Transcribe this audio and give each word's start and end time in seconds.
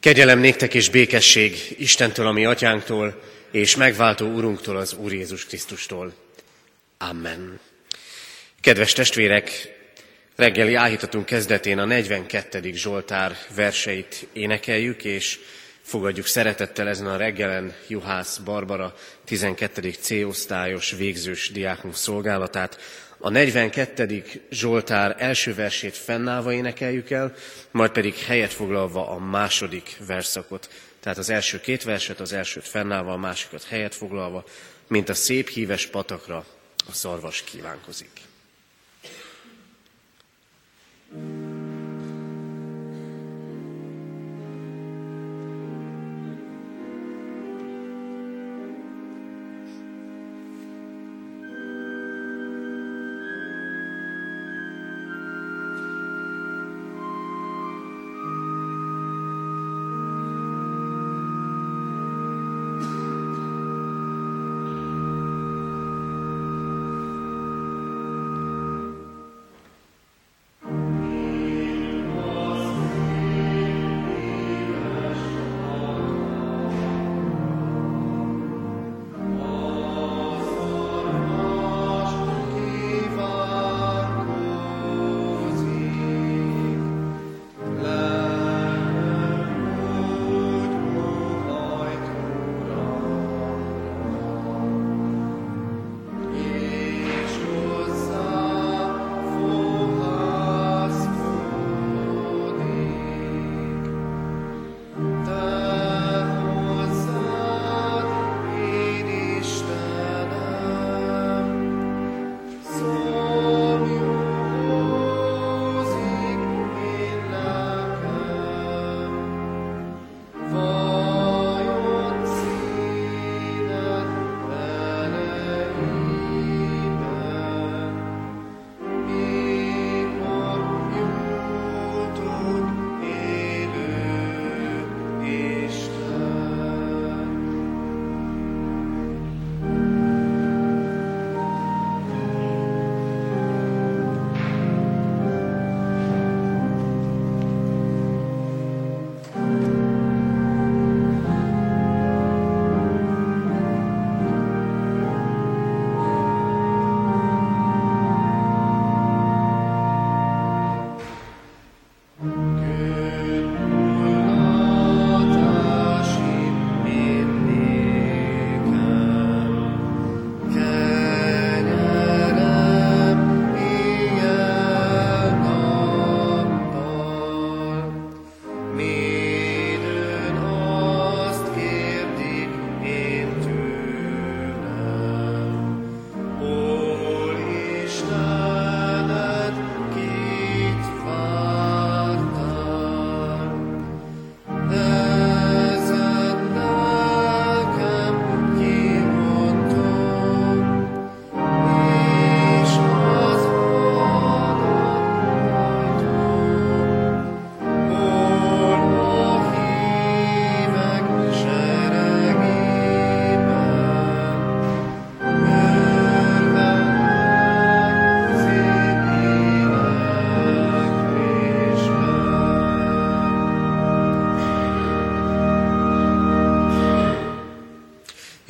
Kegyelem 0.00 0.38
néktek 0.38 0.74
és 0.74 0.90
békesség 0.90 1.76
Istentől, 1.78 2.26
ami 2.26 2.44
atyánktól, 2.44 3.22
és 3.50 3.76
megváltó 3.76 4.26
Urunktól, 4.26 4.76
az 4.76 4.94
Úr 4.94 5.12
Jézus 5.12 5.44
Krisztustól. 5.44 6.12
Amen. 6.98 7.60
Kedves 8.60 8.92
testvérek, 8.92 9.76
reggeli 10.36 10.74
áhítatunk 10.74 11.26
kezdetén 11.26 11.78
a 11.78 11.84
42. 11.84 12.72
Zsoltár 12.72 13.36
verseit 13.54 14.26
énekeljük, 14.32 15.04
és 15.04 15.38
fogadjuk 15.82 16.26
szeretettel 16.26 16.88
ezen 16.88 17.06
a 17.06 17.16
reggelen 17.16 17.74
Juhász 17.88 18.38
Barbara 18.38 18.94
12. 19.24 19.90
C-osztályos 19.90 20.90
végzős 20.90 21.50
diákunk 21.50 21.96
szolgálatát, 21.96 22.78
a 23.20 23.30
42. 23.30 24.22
Zsoltár 24.50 25.16
első 25.18 25.54
versét 25.54 25.96
fennállva 25.96 26.52
énekeljük 26.52 27.10
el, 27.10 27.34
majd 27.70 27.90
pedig 27.90 28.14
helyet 28.14 28.52
foglalva 28.52 29.08
a 29.08 29.18
második 29.18 29.96
verszakot. 30.06 30.68
Tehát 31.00 31.18
az 31.18 31.30
első 31.30 31.60
két 31.60 31.82
verset, 31.82 32.20
az 32.20 32.32
elsőt 32.32 32.68
fennállva, 32.68 33.12
a 33.12 33.16
másikat 33.16 33.64
helyet 33.64 33.94
foglalva, 33.94 34.44
mint 34.86 35.08
a 35.08 35.14
szép 35.14 35.48
híves 35.48 35.86
patakra 35.86 36.44
a 36.88 36.92
szarvas 36.92 37.42
kívánkozik. 37.42 38.29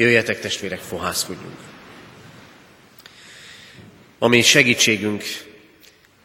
Jöjjetek 0.01 0.41
testvérek, 0.41 0.79
fohászkodjunk. 0.79 1.59
Ami 4.19 4.43
segítségünk, 4.43 5.25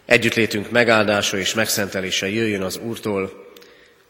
együttlétünk 0.06 0.72
megáldása 0.72 1.38
és 1.38 1.54
megszentelése 1.54 2.30
jöjjön 2.30 2.62
az 2.62 2.78
Úrtól, 2.78 3.54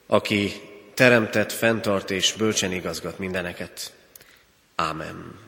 aki 0.07 0.51
teremtett, 0.93 1.51
fenntart 1.51 2.11
és 2.11 2.33
bölcsen 2.33 2.71
igazgat 2.71 3.19
mindeneket. 3.19 3.93
Ámen. 4.75 5.39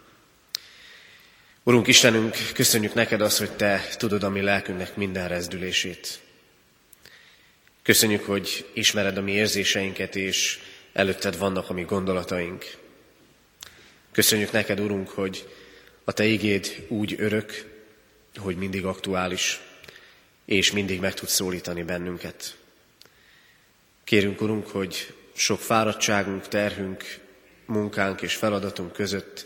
Urunk 1.64 1.88
Istenünk, 1.88 2.36
köszönjük 2.54 2.94
neked 2.94 3.22
azt, 3.22 3.38
hogy 3.38 3.52
Te 3.52 3.88
tudod 3.98 4.24
a 4.24 4.30
mi 4.30 4.42
lelkünknek 4.42 4.96
minden 4.96 5.28
rezdülését. 5.28 6.20
Köszönjük, 7.84 8.26
hogy 8.26 8.66
ismered 8.74 9.18
a 9.18 9.22
mi 9.22 9.32
érzéseinket, 9.32 10.16
és 10.16 10.60
előtted 10.94 11.38
vannak 11.38 11.70
a 11.70 11.74
mi 11.74 11.84
gondolataink. 11.84 12.86
Köszönjük 14.18 14.52
neked, 14.52 14.80
Urunk, 14.80 15.10
hogy 15.10 15.48
a 16.04 16.12
Te 16.12 16.26
igéd 16.26 16.86
úgy 16.88 17.16
örök, 17.18 17.76
hogy 18.36 18.56
mindig 18.56 18.86
aktuális, 18.86 19.60
és 20.46 20.72
mindig 20.72 21.00
meg 21.00 21.14
tud 21.14 21.28
szólítani 21.28 21.84
bennünket. 21.84 22.58
Kérünk, 24.04 24.42
Urunk, 24.42 24.68
hogy 24.68 25.14
sok 25.34 25.60
fáradtságunk, 25.60 26.48
terhünk, 26.48 27.20
munkánk 27.66 28.22
és 28.22 28.36
feladatunk 28.36 28.94
között 28.94 29.46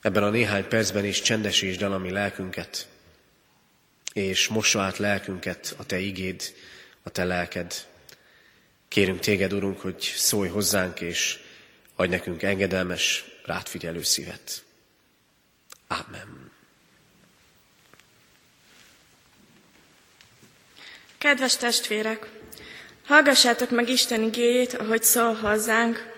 ebben 0.00 0.22
a 0.22 0.30
néhány 0.30 0.68
percben 0.68 1.04
is 1.04 1.20
csendesítsd 1.20 1.82
el 1.82 1.92
a 1.92 1.98
mi 1.98 2.10
lelkünket, 2.10 2.88
és 4.12 4.48
mossa 4.48 4.80
át 4.80 4.98
lelkünket 4.98 5.74
a 5.76 5.86
Te 5.86 5.98
igéd, 5.98 6.42
a 7.02 7.10
Te 7.10 7.24
lelked. 7.24 7.74
Kérünk 8.88 9.20
Téged, 9.20 9.52
Urunk, 9.52 9.80
hogy 9.80 10.12
szólj 10.16 10.48
hozzánk, 10.48 11.00
és 11.00 11.38
Adj 12.00 12.10
nekünk 12.10 12.42
engedelmes, 12.42 13.24
rátfigyelő 13.44 14.02
szívet. 14.02 14.62
Amen. 15.88 16.50
Kedves 21.18 21.56
testvérek! 21.56 22.26
Hallgassátok 23.06 23.70
meg 23.70 23.88
Isten 23.88 24.22
igéjét, 24.22 24.74
ahogy 24.74 25.02
szól 25.02 25.34
hozzánk. 25.34 26.12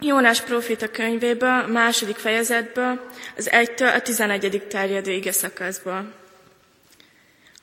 Jónás 0.00 0.40
profita 0.40 0.90
könyvéből, 0.90 1.62
a 1.62 1.66
második 1.66 2.16
fejezetből, 2.16 3.10
az 3.36 3.48
1-től 3.52 3.94
a 3.94 4.02
11. 4.02 4.66
terjedő 4.68 5.10
ige 5.12 5.32
szakaszból. 5.32 6.12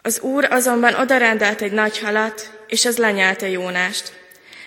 Az 0.01 0.19
úr 0.19 0.43
azonban 0.43 0.93
odarendelt 0.93 1.61
egy 1.61 1.71
nagy 1.71 1.99
halat, 1.99 2.63
és 2.67 2.85
az 2.85 2.97
lenyelte 2.97 3.49
Jónást. 3.49 4.22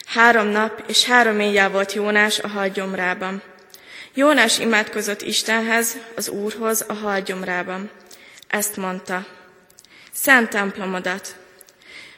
Három 0.06 0.46
nap 0.46 0.82
és 0.86 1.04
három 1.04 1.40
éjjel 1.40 1.70
volt 1.70 1.92
Jónás 1.92 2.38
a 2.38 2.48
hal 2.48 2.68
gyomrában. 2.68 3.42
Jónás 4.14 4.58
imádkozott 4.58 5.22
Istenhez, 5.22 5.96
az 6.16 6.28
Úrhoz 6.28 6.84
a 6.88 6.92
hal 6.92 7.20
gyomrában. 7.20 7.90
Ezt 8.48 8.76
mondta. 8.76 9.26
Szent 10.12 10.50
templomodat, 10.50 11.36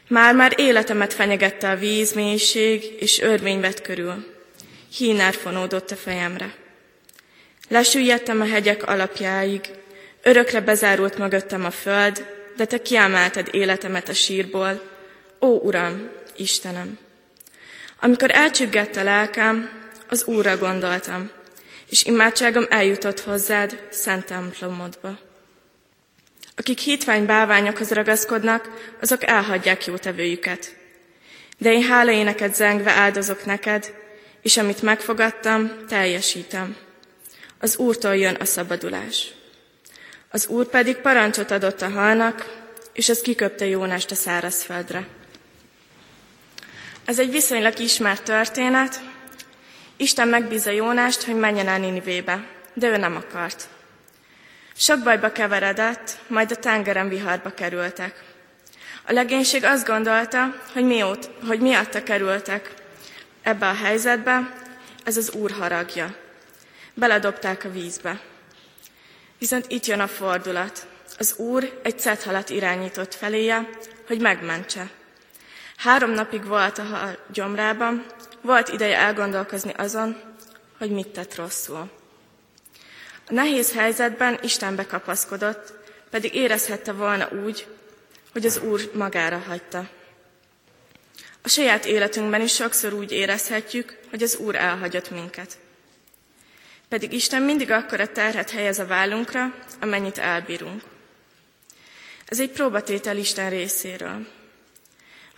már-már 0.09 0.53
életemet 0.57 1.13
fenyegette 1.13 1.71
a 1.71 1.77
víz, 1.77 2.13
mélység, 2.13 2.97
és 2.99 3.21
örvény 3.21 3.61
vett 3.61 3.83
körül. 3.83 4.27
Hínár 4.97 5.35
fonódott 5.35 5.91
a 5.91 5.97
fejemre. 5.97 6.55
Lesüllyedtem 7.69 8.41
a 8.41 8.47
hegyek 8.47 8.87
alapjáig, 8.87 9.61
örökre 10.23 10.61
bezárult 10.61 11.19
mögöttem 11.19 11.65
a 11.65 11.71
föld, 11.71 12.27
de 12.57 12.65
te 12.65 12.83
kiemelted 12.83 13.49
életemet 13.51 14.09
a 14.09 14.15
sírból. 14.15 14.83
Ó, 15.41 15.59
Uram, 15.61 16.11
Istenem! 16.37 17.08
Amikor 18.01 18.31
elcsüggett 18.31 18.97
a 18.97 19.03
lelkem, 19.03 19.71
az 20.09 20.25
Úrra 20.25 20.57
gondoltam, 20.57 21.31
és 21.91 22.05
imádságom 22.05 22.67
eljutott 22.69 23.21
hozzád, 23.21 23.87
szent 23.91 24.25
templomodba. 24.25 25.19
Akik 26.57 26.79
hitvány 26.79 27.27
bálványokhoz 27.27 27.91
ragaszkodnak, 27.91 28.93
azok 29.01 29.27
elhagyják 29.27 29.87
jótevőjüket. 29.87 30.77
De 31.59 31.73
én 31.73 31.83
hálaéneket 31.83 32.55
zengve 32.55 32.91
áldozok 32.91 33.45
neked, 33.45 33.95
és 34.43 34.57
amit 34.57 34.83
megfogadtam, 34.83 35.73
teljesítem. 35.89 36.77
Az 37.61 37.77
Úrtól 37.77 38.17
jön 38.17 38.35
a 38.35 38.45
szabadulás. 38.45 39.33
Az 40.31 40.47
Úr 40.47 40.67
pedig 40.67 40.97
parancsot 40.97 41.51
adott 41.51 41.83
a 41.83 41.89
halnak, 41.89 42.67
és 42.93 43.09
ez 43.09 43.21
kiköpte 43.21 43.67
Jónást 43.67 44.11
a 44.11 44.15
szárazföldre. 44.15 45.18
Ez 47.09 47.19
egy 47.19 47.31
viszonylag 47.31 47.79
ismert 47.79 48.23
történet. 48.23 49.01
Isten 49.97 50.29
megbízza 50.29 50.71
Jónást, 50.71 51.23
hogy 51.23 51.35
menjen 51.35 51.69
el 51.69 51.79
Ninivébe, 51.79 52.45
de 52.75 52.89
ő 52.89 52.97
nem 52.97 53.17
akart. 53.17 53.69
Sok 54.77 55.03
bajba 55.03 55.33
keveredett, 55.33 56.19
majd 56.27 56.51
a 56.51 56.57
tengeren 56.57 57.09
viharba 57.09 57.51
kerültek. 57.51 58.25
A 59.07 59.13
legénység 59.13 59.65
azt 59.65 59.87
gondolta, 59.87 60.55
hogy, 60.73 60.85
miót, 60.85 61.31
hogy 61.47 61.61
miatta 61.61 62.03
kerültek 62.03 62.75
ebbe 63.43 63.69
a 63.69 63.75
helyzetbe, 63.75 64.55
ez 65.05 65.17
az 65.17 65.31
Úr 65.31 65.51
haragja. 65.51 66.15
Beledobták 66.95 67.65
a 67.65 67.71
vízbe. 67.71 68.21
Viszont 69.39 69.65
itt 69.69 69.87
jön 69.87 70.01
a 70.01 70.09
fordulat. 70.09 70.87
Az 71.19 71.35
Úr 71.37 71.81
egy 71.83 71.99
cethalat 71.99 72.51
irányított 72.51 73.15
feléje, 73.15 73.69
hogy 74.07 74.21
megmentse. 74.21 74.97
Három 75.79 76.11
napig 76.11 76.45
volt 76.45 76.79
a 76.79 77.19
gyomrában, 77.33 78.07
volt 78.41 78.69
ideje 78.69 78.97
elgondolkozni 78.97 79.73
azon, 79.77 80.17
hogy 80.79 80.91
mit 80.91 81.09
tett 81.09 81.35
rosszul. 81.35 81.91
A 83.29 83.33
nehéz 83.33 83.73
helyzetben 83.73 84.39
Istenbe 84.43 84.87
kapaszkodott, 84.87 85.73
pedig 86.11 86.35
érezhette 86.35 86.93
volna 86.93 87.29
úgy, 87.45 87.67
hogy 88.33 88.47
az 88.47 88.59
Úr 88.59 88.91
magára 88.95 89.39
hagyta. 89.39 89.89
A 91.43 91.49
saját 91.49 91.85
életünkben 91.85 92.41
is 92.41 92.55
sokszor 92.55 92.93
úgy 92.93 93.13
érezhetjük, 93.13 93.99
hogy 94.11 94.23
az 94.23 94.37
Úr 94.37 94.55
elhagyott 94.55 95.11
minket. 95.11 95.59
Pedig 96.89 97.13
Isten 97.13 97.43
mindig 97.43 97.71
akkora 97.71 98.13
terhet 98.13 98.51
helyez 98.51 98.79
a 98.79 98.87
vállunkra, 98.87 99.55
amennyit 99.81 100.19
elbírunk. 100.19 100.83
Ez 102.27 102.41
egy 102.41 102.51
próbatétel 102.51 103.17
Isten 103.17 103.51
részéről. 103.51 104.37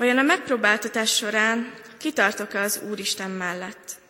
Vajon 0.00 0.18
a 0.18 0.22
megpróbáltatás 0.22 1.14
során 1.14 1.74
kitartok-e 1.98 2.60
az 2.60 2.80
Úristen 2.88 3.30
mellett? 3.30 4.00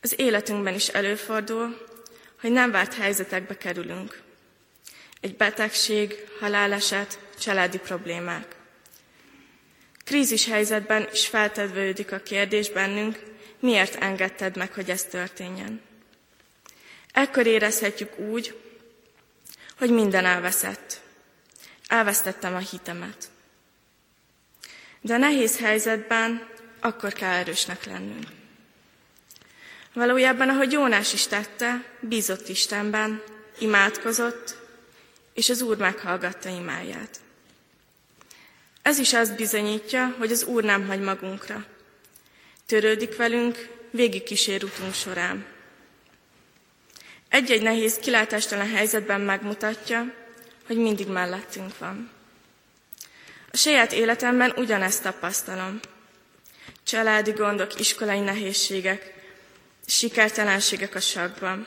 Az 0.00 0.14
életünkben 0.20 0.74
is 0.74 0.88
előfordul, 0.88 1.86
hogy 2.40 2.50
nem 2.50 2.70
várt 2.70 2.94
helyzetekbe 2.94 3.56
kerülünk. 3.56 4.22
Egy 5.20 5.36
betegség, 5.36 6.26
haláleset, 6.40 7.18
családi 7.38 7.78
problémák. 7.78 8.56
Krízis 10.04 10.46
helyzetben 10.46 11.08
is 11.12 11.26
feltevődik 11.26 12.12
a 12.12 12.18
kérdés 12.18 12.70
bennünk, 12.70 13.22
miért 13.58 13.94
engedted 13.94 14.56
meg, 14.56 14.72
hogy 14.72 14.90
ez 14.90 15.04
történjen. 15.04 15.80
Ekkor 17.12 17.46
érezhetjük 17.46 18.18
úgy, 18.18 18.58
hogy 19.78 19.90
minden 19.90 20.24
elveszett. 20.24 21.00
Elvesztettem 21.88 22.54
a 22.54 22.58
hitemet. 22.58 23.30
De 25.00 25.16
nehéz 25.16 25.58
helyzetben 25.58 26.48
akkor 26.80 27.12
kell 27.12 27.32
erősnek 27.32 27.84
lennünk. 27.84 28.26
Valójában, 29.92 30.48
ahogy 30.48 30.72
Jónás 30.72 31.12
is 31.12 31.26
tette, 31.26 31.84
bízott 32.00 32.48
Istenben, 32.48 33.22
imádkozott, 33.58 34.56
és 35.34 35.48
az 35.48 35.62
Úr 35.62 35.76
meghallgatta 35.76 36.48
imáját. 36.48 37.20
Ez 38.82 38.98
is 38.98 39.12
azt 39.12 39.36
bizonyítja, 39.36 40.14
hogy 40.18 40.32
az 40.32 40.44
Úr 40.44 40.64
nem 40.64 40.86
hagy 40.86 41.00
magunkra. 41.00 41.64
Törődik 42.66 43.16
velünk, 43.16 43.68
végig 43.90 44.22
kísér 44.22 44.64
utunk 44.64 44.94
során. 44.94 45.46
Egy-egy 47.28 47.62
nehéz, 47.62 47.98
kilátástalan 47.98 48.70
helyzetben 48.70 49.20
megmutatja, 49.20 50.14
hogy 50.66 50.76
mindig 50.76 51.08
mellettünk 51.08 51.78
van. 51.78 52.10
A 53.52 53.56
saját 53.56 53.92
életemben 53.92 54.52
ugyanezt 54.56 55.02
tapasztalom. 55.02 55.80
Családi 56.84 57.30
gondok, 57.30 57.80
iskolai 57.80 58.20
nehézségek, 58.20 59.14
sikertelenségek 59.86 60.94
a 60.94 61.00
sakban. 61.00 61.66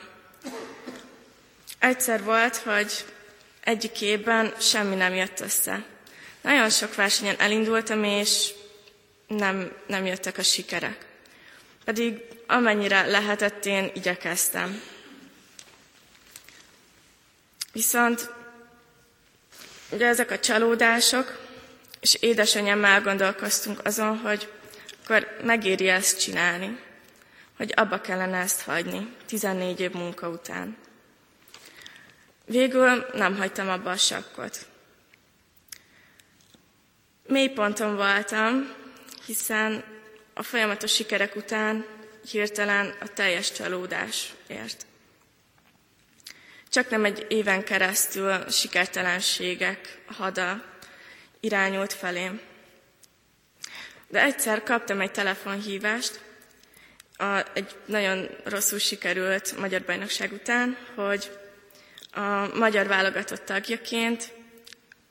Egyszer 1.78 2.22
volt, 2.22 2.56
hogy 2.56 3.04
egyik 3.60 4.00
évben 4.00 4.54
semmi 4.60 4.94
nem 4.94 5.14
jött 5.14 5.40
össze. 5.40 5.84
Nagyon 6.40 6.70
sok 6.70 6.94
versenyen 6.94 7.38
elindultam, 7.38 8.04
és 8.04 8.50
nem, 9.26 9.72
nem 9.86 10.06
jöttek 10.06 10.38
a 10.38 10.42
sikerek. 10.42 11.06
Pedig 11.84 12.22
amennyire 12.46 13.06
lehetett, 13.06 13.66
én 13.66 13.90
igyekeztem. 13.94 14.82
Viszont 17.72 18.30
ugye 19.90 20.06
ezek 20.06 20.30
a 20.30 20.38
csalódások, 20.38 21.43
és 22.04 22.14
édesanyám 22.20 22.84
elgondolkoztunk 22.84 23.80
azon, 23.84 24.18
hogy 24.18 24.52
akkor 25.02 25.36
megéri 25.42 25.88
ezt 25.88 26.20
csinálni 26.20 26.78
hogy 27.56 27.72
abba 27.76 28.00
kellene 28.00 28.38
ezt 28.38 28.62
hagyni, 28.62 29.08
14 29.26 29.80
év 29.80 29.92
munka 29.92 30.28
után. 30.28 30.76
Végül 32.46 33.06
nem 33.12 33.36
hagytam 33.36 33.68
abba 33.68 33.90
a 33.90 33.96
sakkot. 33.96 34.66
Mély 37.26 37.48
ponton 37.48 37.96
voltam, 37.96 38.74
hiszen 39.26 39.84
a 40.34 40.42
folyamatos 40.42 40.92
sikerek 40.94 41.36
után 41.36 41.86
hirtelen 42.30 42.94
a 43.00 43.06
teljes 43.06 43.52
csalódás 43.52 44.34
ért. 44.46 44.86
Csak 46.68 46.90
nem 46.90 47.04
egy 47.04 47.26
éven 47.28 47.64
keresztül 47.64 48.50
sikertelenségek 48.50 49.98
hada 50.06 50.64
irányult 51.44 51.92
felém. 51.92 52.40
De 54.08 54.22
egyszer 54.22 54.62
kaptam 54.62 55.00
egy 55.00 55.10
telefonhívást, 55.10 56.20
a, 57.16 57.42
egy 57.52 57.76
nagyon 57.86 58.28
rosszul 58.44 58.78
sikerült 58.78 59.58
magyar 59.58 59.82
bajnokság 59.82 60.32
után, 60.32 60.76
hogy 60.94 61.30
a 62.12 62.56
magyar 62.56 62.86
válogatott 62.86 63.44
tagjaként 63.44 64.32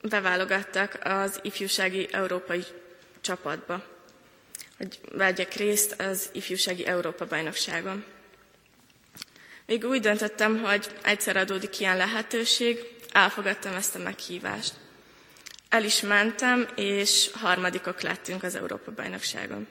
beválogattak 0.01 0.99
az 1.03 1.39
ifjúsági 1.41 2.07
európai 2.11 2.63
csapatba, 3.21 3.83
hogy 4.77 4.99
vegyek 5.11 5.53
részt 5.53 6.01
az 6.01 6.29
ifjúsági 6.31 6.85
Európa 6.85 7.25
bajnokságon. 7.25 8.05
Még 9.65 9.83
úgy 9.85 9.99
döntöttem, 10.01 10.59
hogy 10.61 10.87
egyszer 11.03 11.37
adódik 11.37 11.79
ilyen 11.79 11.97
lehetőség, 11.97 12.79
elfogadtam 13.11 13.73
ezt 13.73 13.95
a 13.95 13.99
meghívást. 13.99 14.73
El 15.73 15.83
is 15.83 16.01
mentem, 16.01 16.67
és 16.75 17.29
harmadikok 17.33 18.01
lettünk 18.01 18.43
az 18.43 18.55
Európa 18.55 18.91
bajnokságon. 18.91 19.67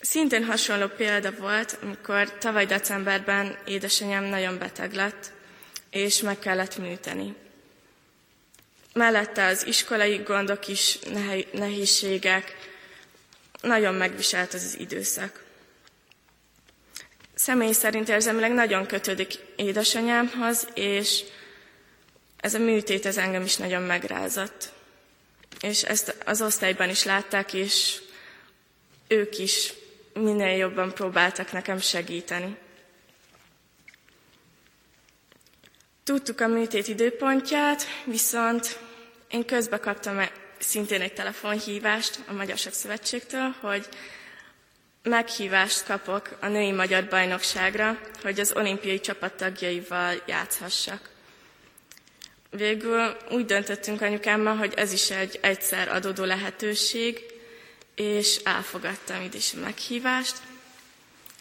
Szintén 0.00 0.44
hasonló 0.44 0.86
példa 0.86 1.32
volt, 1.32 1.78
amikor 1.82 2.38
tavaly 2.38 2.66
decemberben 2.66 3.58
édesanyám 3.64 4.24
nagyon 4.24 4.58
beteg 4.58 4.92
lett, 4.92 5.32
és 5.90 6.20
meg 6.20 6.38
kellett 6.38 6.78
műteni. 6.78 7.34
mellette 8.92 9.44
az 9.46 9.66
iskolai 9.66 10.16
gondok 10.16 10.68
is, 10.68 10.98
nehézségek, 11.52 12.56
nagyon 13.60 13.94
megviselt 13.94 14.54
az, 14.54 14.64
az 14.64 14.78
időszak. 14.78 15.44
Személy 17.34 17.72
szerint 17.72 18.08
érzelmileg 18.08 18.52
nagyon 18.52 18.86
kötődik 18.86 19.32
édesanyámhoz, 19.56 20.68
és 20.74 21.24
ez 22.40 22.54
a 22.54 22.58
műtét 22.58 23.06
ez 23.06 23.16
engem 23.16 23.42
is 23.42 23.56
nagyon 23.56 23.82
megrázott. 23.82 24.72
És 25.60 25.82
ezt 25.82 26.16
az 26.24 26.42
osztályban 26.42 26.88
is 26.88 27.04
látták, 27.04 27.54
és 27.54 28.00
ők 29.08 29.38
is 29.38 29.72
minél 30.12 30.56
jobban 30.56 30.94
próbáltak 30.94 31.52
nekem 31.52 31.78
segíteni. 31.78 32.56
Tudtuk 36.04 36.40
a 36.40 36.48
műtét 36.48 36.88
időpontját, 36.88 37.84
viszont 38.04 38.78
én 39.30 39.44
közbe 39.44 39.78
kaptam 39.78 40.20
szintén 40.58 41.00
egy 41.00 41.12
telefonhívást 41.12 42.18
a 42.26 42.32
Magyarság 42.32 42.72
Szövetségtől, 42.72 43.54
hogy 43.60 43.88
meghívást 45.02 45.84
kapok 45.84 46.36
a 46.40 46.46
női 46.46 46.72
magyar 46.72 47.04
bajnokságra, 47.08 47.98
hogy 48.22 48.40
az 48.40 48.52
olimpiai 48.56 49.00
csapat 49.00 49.32
tagjaival 49.34 50.22
játszhassak. 50.26 51.08
Végül 52.50 53.16
úgy 53.30 53.44
döntöttünk 53.44 54.00
anyukámmal, 54.00 54.56
hogy 54.56 54.72
ez 54.76 54.92
is 54.92 55.10
egy 55.10 55.38
egyszer 55.42 55.88
adódó 55.88 56.24
lehetőség, 56.24 57.24
és 57.94 58.36
elfogadtam 58.36 59.28
is 59.32 59.52
a 59.54 59.60
meghívást, 59.60 60.36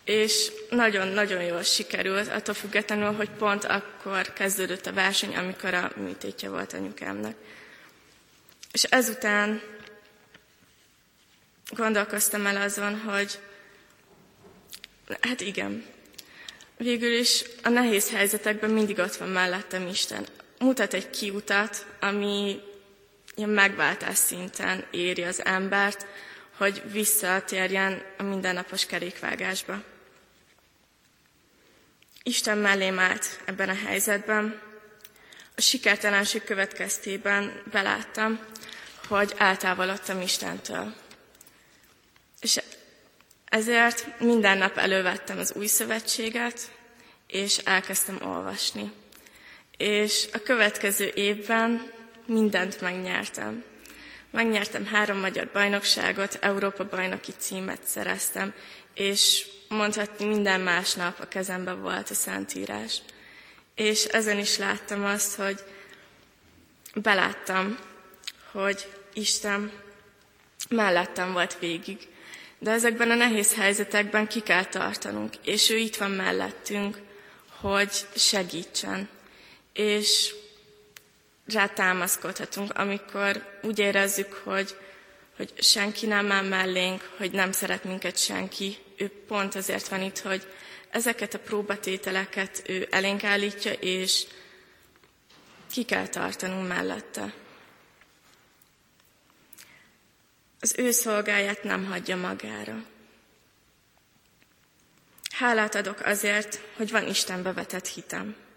és 0.04 0.52
nagyon-nagyon 0.70 1.44
jól 1.44 1.64
sikerült, 1.64 2.28
attól 2.28 2.54
függetlenül, 2.54 3.12
hogy 3.12 3.30
pont 3.30 3.66
akkor 3.66 4.34
kezdődött 4.34 4.86
a 4.86 4.94
verseny, 4.94 5.36
amikor 5.36 5.74
a 5.74 5.92
műtétje 5.96 6.50
volt 6.50 6.74
anyukámnak. 6.74 7.36
És 8.72 8.84
ezután 8.84 9.62
gondolkoztam 11.70 12.46
el 12.46 12.62
azon, 12.62 13.00
hogy 13.00 13.40
hát 15.22 15.42
igen, 15.42 15.86
végül 16.78 17.14
is 17.14 17.44
a 17.64 17.70
nehéz 17.70 18.10
helyzetekben 18.12 18.70
mindig 18.70 19.00
ott 19.00 19.16
van 19.16 19.30
mellettem 19.30 19.88
Isten. 19.88 20.26
Mutat 20.60 20.94
egy 20.94 21.10
kiutat, 21.10 21.86
ami 22.00 22.60
ilyen 23.36 23.50
megváltás 23.50 24.18
szinten 24.18 24.86
éri 24.92 25.24
az 25.24 25.46
embert, 25.46 26.06
hogy 26.58 26.82
visszatérjen 26.92 28.04
a 28.18 28.24
mindennapos 28.24 28.86
kerékvágásba. 28.86 29.84
Isten 32.24 32.58
mellém 32.58 33.00
állt 33.00 33.40
ebben 33.46 33.70
a 33.70 33.76
helyzetben. 33.86 34.62
A 35.56 35.62
sikertelenség 35.62 36.44
következtében 36.44 37.62
beláttam, 37.72 38.40
hogy 39.08 39.34
eltávolodtam 39.38 40.22
Istentől. 40.22 40.96
És 42.42 42.62
ezért 43.46 44.20
minden 44.20 44.58
nap 44.58 44.78
elővettem 44.78 45.38
az 45.38 45.54
új 45.54 45.66
szövetséget, 45.66 46.72
és 47.28 47.58
elkezdtem 47.58 48.20
olvasni. 48.22 48.92
És 49.80 50.28
a 50.34 50.42
következő 50.42 51.12
évben 51.16 51.92
mindent 52.26 52.82
megnyertem. 52.82 53.64
Megnyertem 54.32 54.86
három 54.86 55.18
magyar 55.18 55.50
bajnokságot, 55.54 56.38
Európa 56.42 56.88
bajnoki 56.90 57.32
címet 57.38 57.84
szereztem, 57.84 58.54
és 58.94 59.46
mondhatni 59.68 60.26
minden 60.26 60.62
másnap 60.62 61.20
a 61.20 61.28
kezemben 61.28 61.82
volt 61.82 62.10
a 62.10 62.14
Szentírás. 62.14 63.02
És 63.76 64.04
ezen 64.06 64.38
is 64.38 64.58
láttam 64.58 65.06
azt, 65.06 65.36
hogy 65.36 65.60
beláttam, 66.96 67.78
hogy 68.52 68.88
Isten 69.14 69.72
mellettem 70.70 71.34
volt 71.34 71.60
végig. 71.60 71.98
De 72.58 72.72
ezekben 72.72 73.12
a 73.12 73.16
nehéz 73.16 73.56
helyzetekben 73.56 74.28
ki 74.28 74.40
kell 74.40 74.66
tartanunk, 74.66 75.34
és 75.44 75.70
ő 75.70 75.78
itt 75.78 75.96
van 75.96 76.12
mellettünk, 76.12 76.98
hogy 77.60 77.92
segítsen. 78.16 79.10
És 79.80 80.36
rá 81.46 81.68
támaszkodhatunk, 81.68 82.78
amikor 82.78 83.60
úgy 83.62 83.80
érezzük, 83.80 84.34
hogy, 84.34 84.76
hogy 85.36 85.54
senki 85.58 86.06
nem 86.06 86.32
áll 86.32 86.48
mellénk, 86.48 87.10
hogy 87.18 87.32
nem 87.32 87.52
szeret 87.52 87.84
minket 87.84 88.18
senki. 88.18 88.78
Ő 88.98 89.12
pont 89.28 89.56
azért 89.56 89.88
van 89.88 90.02
itt, 90.02 90.20
hogy 90.20 90.48
ezeket 90.90 91.34
a 91.34 91.40
próbatételeket 91.40 92.62
ő 92.68 92.88
elénk 92.92 93.24
állítja, 93.24 93.72
és 93.74 94.26
ki 95.72 95.84
kell 95.84 96.08
tartanunk 96.08 96.68
mellette. 96.68 97.34
Az 100.60 100.74
ő 100.78 100.92
szolgáját 100.92 101.64
nem 101.64 101.86
hagyja 101.86 102.18
magára. 102.18 102.84
Hálát 105.32 105.76
adok 105.76 106.00
azért, 106.00 106.62
hogy 106.76 106.92
van 106.92 107.08
Istenbe 107.08 107.54
vetett 107.54 107.88
hitem 107.88 108.48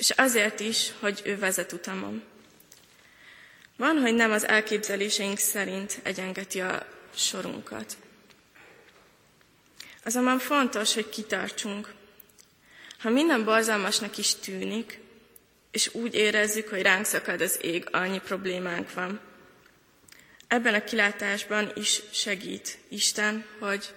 és 0.00 0.10
azért 0.10 0.60
is, 0.60 0.92
hogy 0.98 1.20
ő 1.24 1.38
vezet 1.38 1.72
utamon. 1.72 2.22
Van, 3.76 3.98
hogy 3.98 4.14
nem 4.14 4.30
az 4.32 4.46
elképzeléseink 4.46 5.38
szerint 5.38 6.00
egyengeti 6.02 6.60
a 6.60 6.86
sorunkat. 7.14 7.96
Azonban 10.04 10.38
fontos, 10.38 10.94
hogy 10.94 11.08
kitartsunk. 11.08 11.94
Ha 12.98 13.10
minden 13.10 13.44
borzalmasnak 13.44 14.18
is 14.18 14.34
tűnik, 14.34 15.00
és 15.70 15.94
úgy 15.94 16.14
érezzük, 16.14 16.68
hogy 16.68 16.82
ránk 16.82 17.04
szakad 17.04 17.40
az 17.40 17.58
ég, 17.62 17.88
annyi 17.90 18.20
problémánk 18.20 18.92
van. 18.92 19.20
Ebben 20.48 20.74
a 20.74 20.84
kilátásban 20.84 21.72
is 21.74 22.02
segít 22.12 22.78
Isten, 22.88 23.44
hogy 23.58 23.94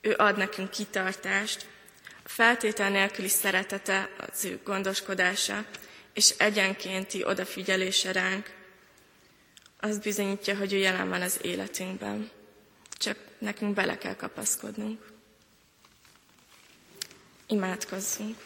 ő 0.00 0.14
ad 0.16 0.36
nekünk 0.36 0.70
kitartást, 0.70 1.66
feltétel 2.28 2.90
nélküli 2.90 3.28
szeretete, 3.28 4.10
az 4.30 4.44
ő 4.44 4.60
gondoskodása 4.64 5.64
és 6.12 6.34
egyenkénti 6.38 7.24
odafigyelése 7.24 8.12
ránk, 8.12 8.50
az 9.80 9.98
bizonyítja, 9.98 10.56
hogy 10.56 10.72
ő 10.72 10.76
jelen 10.76 11.08
van 11.08 11.22
az 11.22 11.38
életünkben. 11.42 12.30
Csak 12.90 13.16
nekünk 13.38 13.74
bele 13.74 13.98
kell 13.98 14.16
kapaszkodnunk. 14.16 15.06
Imádkozzunk. 17.46 18.36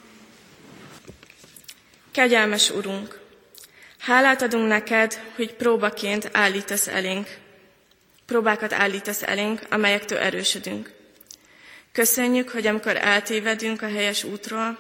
Kegyelmes 2.11 2.71
Urunk, 2.71 3.21
hálát 3.99 4.43
adunk 4.43 4.69
neked, 4.69 5.15
hogy 5.35 5.55
próbaként 5.55 6.29
állítasz 6.33 6.87
elénk, 6.87 7.39
próbákat 8.27 8.73
állítasz 8.73 9.23
elénk, 9.23 9.61
amelyektől 9.71 10.19
erősödünk. 10.19 11.01
Köszönjük, 11.93 12.49
hogy 12.49 12.67
amikor 12.67 12.97
eltévedünk 12.97 13.83
a 13.83 13.89
helyes 13.89 14.25
útról, 14.25 14.79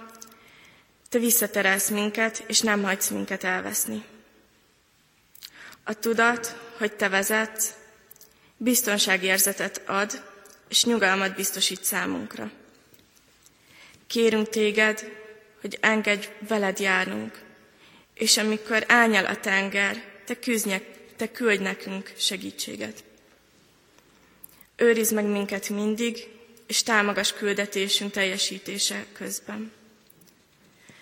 te 1.09 1.19
visszaterelsz 1.19 1.89
minket, 1.89 2.45
és 2.47 2.61
nem 2.61 2.83
hagysz 2.83 3.09
minket 3.09 3.45
elveszni. 3.45 4.05
A 5.85 5.95
tudat, 5.95 6.57
hogy 6.79 6.93
te 6.93 7.09
vezetsz, 7.09 7.75
biztonságérzetet 8.57 9.83
ad, 9.87 10.31
és 10.69 10.85
nyugalmat 10.85 11.35
biztosít 11.35 11.85
számunkra. 11.85 12.51
Kérünk 14.07 14.49
téged, 14.49 15.13
hogy 15.61 15.79
engedj 15.81 16.29
veled 16.49 16.79
járnunk, 16.79 17.43
és 18.15 18.37
amikor 18.37 18.85
elnyel 18.89 19.27
a 19.27 19.41
tenger, 19.41 20.03
te, 20.25 20.39
küzdnyek, 20.39 20.85
te 21.17 21.31
küldj 21.31 21.63
nekünk 21.63 22.13
segítséget. 22.17 23.05
Őrizd 24.77 25.15
meg 25.15 25.25
minket 25.25 25.69
mindig, 25.69 26.29
és 26.67 26.83
támogass 26.83 27.33
küldetésünk 27.33 28.13
teljesítése 28.13 29.07
közben. 29.13 29.73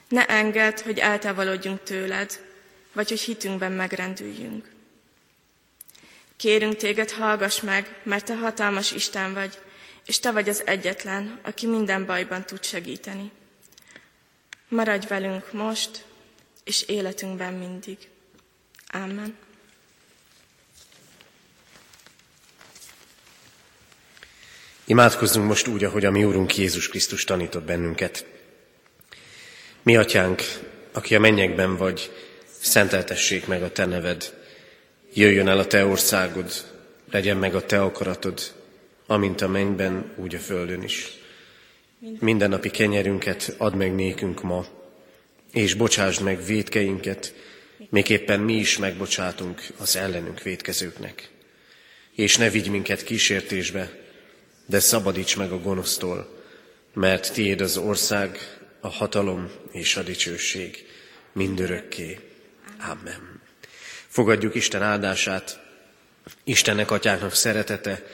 Ne 0.08 0.26
engedd, 0.26 0.82
hogy 0.82 0.98
eltávolodjunk 0.98 1.82
tőled, 1.82 2.40
vagy 2.92 3.08
hogy 3.08 3.20
hitünkben 3.20 3.72
megrendüljünk. 3.72 4.70
Kérünk 6.36 6.76
téged, 6.76 7.10
hallgass 7.10 7.60
meg, 7.60 8.00
mert 8.02 8.24
te 8.24 8.36
hatalmas 8.36 8.92
Isten 8.92 9.34
vagy, 9.34 9.58
és 10.06 10.18
te 10.18 10.30
vagy 10.30 10.48
az 10.48 10.66
egyetlen, 10.66 11.38
aki 11.42 11.66
minden 11.66 12.06
bajban 12.06 12.44
tud 12.44 12.64
segíteni. 12.64 13.30
Maradj 14.68 15.06
velünk 15.06 15.52
most, 15.52 16.04
és 16.64 16.82
életünkben 16.82 17.54
mindig. 17.54 17.98
Amen. 18.86 19.36
Imádkozzunk 24.90 25.46
most 25.46 25.66
úgy, 25.66 25.84
ahogy 25.84 26.04
a 26.04 26.10
mi 26.10 26.24
Úrunk 26.24 26.56
Jézus 26.56 26.88
Krisztus 26.88 27.24
tanított 27.24 27.64
bennünket. 27.64 28.26
Mi 29.82 29.96
atyánk, 29.96 30.42
aki 30.92 31.14
a 31.14 31.20
mennyekben 31.20 31.76
vagy, 31.76 32.10
szenteltessék 32.60 33.46
meg 33.46 33.62
a 33.62 33.72
te 33.72 33.86
neved. 33.86 34.34
Jöjjön 35.14 35.48
el 35.48 35.58
a 35.58 35.66
te 35.66 35.86
országod, 35.86 36.52
legyen 37.10 37.36
meg 37.36 37.54
a 37.54 37.66
te 37.66 37.82
akaratod, 37.82 38.40
amint 39.06 39.40
a 39.40 39.48
mennyben, 39.48 40.12
úgy 40.16 40.34
a 40.34 40.38
földön 40.38 40.82
is. 40.82 41.08
Minden 42.18 42.48
napi 42.48 42.70
kenyerünket 42.70 43.54
add 43.58 43.74
meg 43.74 43.94
nékünk 43.94 44.42
ma, 44.42 44.66
és 45.52 45.74
bocsásd 45.74 46.22
meg 46.22 46.44
védkeinket, 46.44 47.34
Miképpen 47.90 48.40
mi 48.40 48.54
is 48.54 48.78
megbocsátunk 48.78 49.62
az 49.78 49.96
ellenünk 49.96 50.42
védkezőknek. 50.42 51.30
És 52.14 52.36
ne 52.36 52.50
vigy 52.50 52.70
minket 52.70 53.02
kísértésbe, 53.02 53.99
de 54.70 54.80
szabadíts 54.80 55.36
meg 55.36 55.52
a 55.52 55.60
gonosztól, 55.60 56.42
mert 56.94 57.32
tiéd 57.32 57.60
az 57.60 57.76
ország, 57.76 58.58
a 58.80 58.88
hatalom 58.88 59.50
és 59.72 59.96
a 59.96 60.02
dicsőség 60.02 60.86
mindörökké. 61.32 62.18
Amen. 62.80 63.40
Fogadjuk 64.08 64.54
Isten 64.54 64.82
áldását, 64.82 65.60
Istennek 66.44 66.90
atyáknak 66.90 67.34
szeretete, 67.34 68.06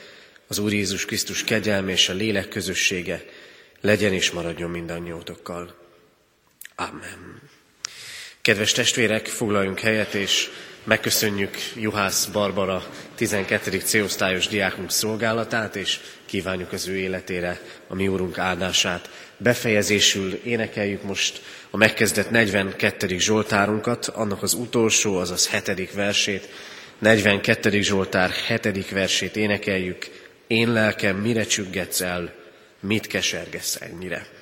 az 0.47 0.57
Úr 0.57 0.73
Jézus 0.73 1.05
Krisztus 1.05 1.43
kegyelme 1.43 1.91
és 1.91 2.09
a 2.09 2.13
lélek 2.13 2.47
közössége 2.47 3.25
legyen 3.81 4.13
és 4.13 4.31
maradjon 4.31 4.69
mindannyiótokkal. 4.69 5.75
Amen. 6.75 7.41
Kedves 8.41 8.71
testvérek, 8.71 9.27
foglaljunk 9.27 9.79
helyet, 9.79 10.13
és 10.13 10.49
megköszönjük 10.87 11.57
Juhász 11.75 12.25
Barbara 12.25 12.85
12. 13.15 13.77
C-osztályos 13.77 14.47
diákunk 14.47 14.91
szolgálatát, 14.91 15.75
és 15.75 15.99
kívánjuk 16.25 16.71
az 16.71 16.87
ő 16.87 16.97
életére 16.97 17.59
a 17.87 17.95
mi 17.95 18.07
úrunk 18.07 18.37
áldását. 18.37 19.09
Befejezésül 19.37 20.33
énekeljük 20.33 21.03
most 21.03 21.41
a 21.69 21.77
megkezdett 21.77 22.29
42. 22.29 23.17
Zsoltárunkat, 23.17 24.05
annak 24.05 24.43
az 24.43 24.53
utolsó, 24.53 25.17
azaz 25.17 25.47
hetedik 25.47 25.93
versét, 25.93 26.49
42. 26.99 27.81
Zsoltár 27.81 28.29
hetedik 28.29 28.91
versét 28.91 29.35
énekeljük. 29.35 30.07
Én 30.47 30.71
lelkem, 30.71 31.15
mire 31.15 31.43
csüggetsz 31.43 32.01
el, 32.01 32.33
mit 32.79 33.07
kesergesz 33.07 33.77
ennyire? 33.81 34.36